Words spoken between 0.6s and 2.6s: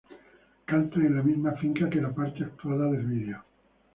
Cantan en la misma finca que la parte